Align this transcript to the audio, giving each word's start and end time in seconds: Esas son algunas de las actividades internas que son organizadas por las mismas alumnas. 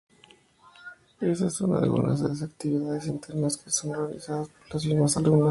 Esas 1.19 1.53
son 1.53 1.75
algunas 1.75 2.23
de 2.23 2.29
las 2.29 2.41
actividades 2.41 3.05
internas 3.05 3.55
que 3.55 3.69
son 3.69 3.91
organizadas 3.95 4.47
por 4.49 4.73
las 4.73 4.85
mismas 4.87 5.15
alumnas. 5.15 5.39